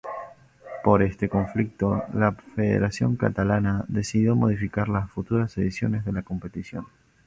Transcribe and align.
Por 0.83 1.03
este 1.03 1.29
conflicto 1.29 2.03
la 2.15 2.31
Federación 2.31 3.17
Catalana 3.17 3.85
decidió 3.87 4.35
modificar 4.35 4.89
las 4.89 5.11
futuras 5.11 5.55
ediciones 5.59 6.03
de 6.05 6.11
la 6.11 6.23
competición. 6.23 6.87